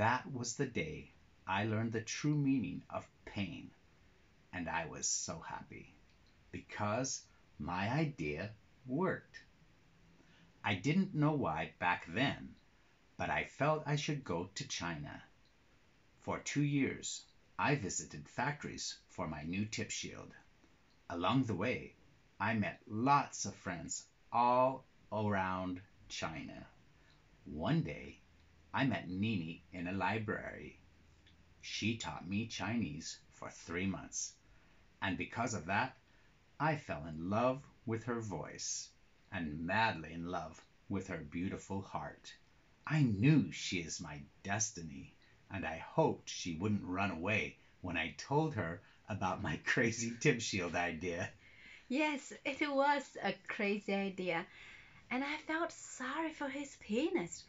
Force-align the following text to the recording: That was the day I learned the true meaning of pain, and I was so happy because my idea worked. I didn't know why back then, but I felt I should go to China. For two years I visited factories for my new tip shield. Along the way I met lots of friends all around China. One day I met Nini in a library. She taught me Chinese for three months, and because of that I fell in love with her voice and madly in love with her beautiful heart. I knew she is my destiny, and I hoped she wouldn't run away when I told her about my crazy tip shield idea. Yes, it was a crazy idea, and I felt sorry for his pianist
That 0.00 0.32
was 0.32 0.56
the 0.56 0.64
day 0.64 1.12
I 1.46 1.64
learned 1.66 1.92
the 1.92 2.00
true 2.00 2.34
meaning 2.34 2.82
of 2.88 3.06
pain, 3.26 3.70
and 4.50 4.66
I 4.66 4.86
was 4.86 5.06
so 5.06 5.40
happy 5.40 5.94
because 6.50 7.26
my 7.58 7.86
idea 7.90 8.54
worked. 8.86 9.42
I 10.64 10.76
didn't 10.76 11.14
know 11.14 11.32
why 11.32 11.74
back 11.78 12.06
then, 12.06 12.54
but 13.18 13.28
I 13.28 13.44
felt 13.44 13.82
I 13.86 13.96
should 13.96 14.24
go 14.24 14.48
to 14.54 14.66
China. 14.66 15.22
For 16.20 16.38
two 16.38 16.62
years 16.62 17.26
I 17.58 17.74
visited 17.74 18.26
factories 18.26 19.00
for 19.10 19.28
my 19.28 19.42
new 19.42 19.66
tip 19.66 19.90
shield. 19.90 20.32
Along 21.10 21.44
the 21.44 21.54
way 21.54 21.94
I 22.40 22.54
met 22.54 22.80
lots 22.86 23.44
of 23.44 23.54
friends 23.54 24.06
all 24.32 24.86
around 25.12 25.82
China. 26.08 26.66
One 27.44 27.82
day 27.82 28.22
I 28.72 28.84
met 28.86 29.10
Nini 29.10 29.64
in 29.72 29.88
a 29.88 29.92
library. 29.92 30.78
She 31.60 31.96
taught 31.96 32.28
me 32.28 32.46
Chinese 32.46 33.18
for 33.32 33.50
three 33.50 33.86
months, 33.86 34.34
and 35.02 35.18
because 35.18 35.54
of 35.54 35.66
that 35.66 35.96
I 36.60 36.76
fell 36.76 37.04
in 37.06 37.30
love 37.30 37.66
with 37.84 38.04
her 38.04 38.20
voice 38.20 38.90
and 39.32 39.66
madly 39.66 40.12
in 40.12 40.26
love 40.26 40.64
with 40.88 41.08
her 41.08 41.18
beautiful 41.18 41.82
heart. 41.82 42.32
I 42.86 43.02
knew 43.02 43.50
she 43.50 43.78
is 43.78 44.00
my 44.00 44.20
destiny, 44.44 45.14
and 45.50 45.66
I 45.66 45.78
hoped 45.78 46.28
she 46.28 46.54
wouldn't 46.54 46.84
run 46.84 47.10
away 47.10 47.56
when 47.80 47.96
I 47.96 48.14
told 48.18 48.54
her 48.54 48.82
about 49.08 49.42
my 49.42 49.56
crazy 49.64 50.12
tip 50.20 50.40
shield 50.40 50.76
idea. 50.76 51.30
Yes, 51.88 52.32
it 52.44 52.60
was 52.70 53.16
a 53.20 53.34
crazy 53.48 53.94
idea, 53.94 54.46
and 55.10 55.24
I 55.24 55.38
felt 55.38 55.72
sorry 55.72 56.30
for 56.30 56.48
his 56.48 56.76
pianist 56.76 57.44